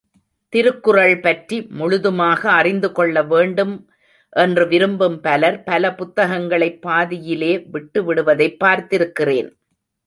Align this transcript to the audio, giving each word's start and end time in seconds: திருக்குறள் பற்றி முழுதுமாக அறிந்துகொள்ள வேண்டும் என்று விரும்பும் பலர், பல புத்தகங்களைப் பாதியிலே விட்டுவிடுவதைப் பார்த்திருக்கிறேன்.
திருக்குறள் 0.49 1.19
பற்றி 1.19 1.61
முழுதுமாக 1.69 2.51
அறிந்துகொள்ள 2.51 3.23
வேண்டும் 3.23 3.75
என்று 4.29 4.67
விரும்பும் 4.67 5.21
பலர், 5.21 5.63
பல 5.63 5.95
புத்தகங்களைப் 5.95 6.81
பாதியிலே 6.81 7.53
விட்டுவிடுவதைப் 7.73 8.59
பார்த்திருக்கிறேன். 8.63 9.49